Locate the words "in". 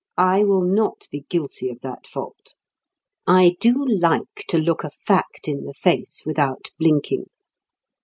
5.47-5.63